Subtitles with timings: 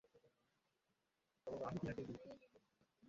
[1.61, 2.45] আমি টিনাকেই বিয়ে করবো।